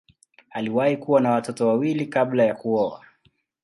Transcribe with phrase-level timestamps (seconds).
[0.51, 3.05] Aliwahi kuwa na watoto wawili kabla ya kuoa.